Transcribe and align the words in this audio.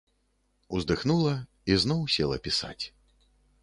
Уздыхнула 0.77 1.35
і 1.73 1.79
зноў 1.87 2.01
села 2.17 2.37
пісаць. 2.49 2.79